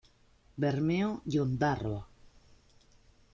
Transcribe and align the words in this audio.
Bermeo 0.57 1.21
y 1.27 1.37
Ondárroa". 1.37 2.07